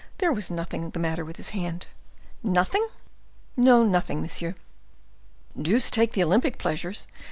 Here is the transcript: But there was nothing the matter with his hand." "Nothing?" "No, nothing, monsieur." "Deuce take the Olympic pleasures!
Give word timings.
But 0.17 0.23
there 0.23 0.33
was 0.33 0.49
nothing 0.49 0.89
the 0.89 0.97
matter 0.99 1.23
with 1.23 1.37
his 1.37 1.49
hand." 1.49 1.85
"Nothing?" 2.41 2.87
"No, 3.55 3.83
nothing, 3.83 4.19
monsieur." 4.19 4.55
"Deuce 5.61 5.91
take 5.91 6.13
the 6.13 6.23
Olympic 6.23 6.57
pleasures! 6.57 7.05